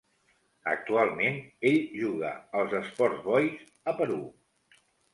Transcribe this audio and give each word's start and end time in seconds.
Actualment 0.71 1.37
ell 1.71 1.77
juga 1.99 2.33
als 2.65 2.77
Sport 2.91 3.23
Boys 3.31 3.65
a 3.95 3.99
Perú. 4.05 4.23